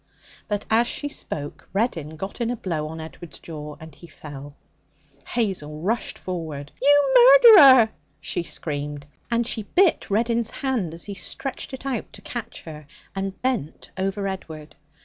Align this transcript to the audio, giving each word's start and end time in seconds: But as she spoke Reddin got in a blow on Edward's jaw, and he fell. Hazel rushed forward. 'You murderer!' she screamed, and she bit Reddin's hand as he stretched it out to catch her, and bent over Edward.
But 0.47 0.65
as 0.71 0.87
she 0.87 1.09
spoke 1.09 1.69
Reddin 1.73 2.15
got 2.15 2.41
in 2.41 2.49
a 2.49 2.55
blow 2.55 2.87
on 2.87 2.99
Edward's 2.99 3.37
jaw, 3.37 3.75
and 3.79 3.93
he 3.93 4.07
fell. 4.07 4.55
Hazel 5.27 5.79
rushed 5.79 6.17
forward. 6.17 6.71
'You 6.81 7.13
murderer!' 7.53 7.91
she 8.19 8.41
screamed, 8.41 9.05
and 9.29 9.45
she 9.45 9.61
bit 9.61 10.09
Reddin's 10.09 10.49
hand 10.49 10.95
as 10.95 11.05
he 11.05 11.13
stretched 11.13 11.71
it 11.71 11.85
out 11.85 12.11
to 12.13 12.21
catch 12.23 12.63
her, 12.63 12.87
and 13.15 13.39
bent 13.43 13.91
over 13.95 14.27
Edward. 14.27 14.75